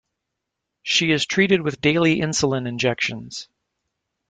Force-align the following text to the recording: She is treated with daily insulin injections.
She 0.81 1.11
is 1.11 1.27
treated 1.27 1.61
with 1.61 1.79
daily 1.79 2.21
insulin 2.21 2.67
injections. 2.67 3.47